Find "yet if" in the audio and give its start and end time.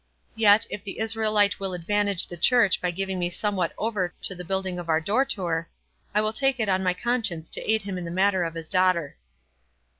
0.35-0.83